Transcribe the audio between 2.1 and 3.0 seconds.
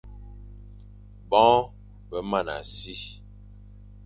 mana si,